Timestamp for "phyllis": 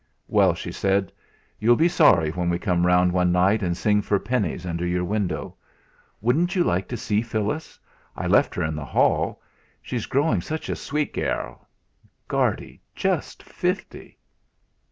7.21-7.79